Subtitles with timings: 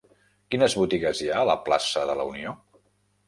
[0.53, 2.55] Quines botigues hi ha a la plaça de la Unió?